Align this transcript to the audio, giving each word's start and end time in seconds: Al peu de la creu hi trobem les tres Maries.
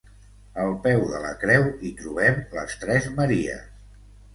Al 0.63 0.73
peu 0.87 1.03
de 1.11 1.21
la 1.27 1.35
creu 1.45 1.67
hi 1.85 1.95
trobem 2.03 2.43
les 2.59 2.77
tres 2.87 3.15
Maries. 3.23 3.75